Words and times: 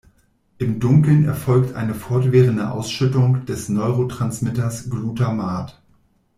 Im 0.57 0.79
Dunkeln 0.79 1.25
erfolgt 1.25 1.75
eine 1.75 1.93
fortwährende 1.93 2.71
Ausschüttung 2.71 3.45
des 3.45 3.69
Neurotransmitters 3.69 4.89
Glutamat. 4.89 5.79